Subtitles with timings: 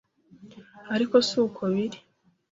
[0.95, 1.99] ariko si uko biri